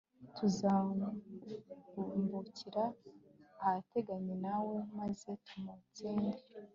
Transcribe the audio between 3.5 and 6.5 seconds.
ahateganye na we maze tumutsinde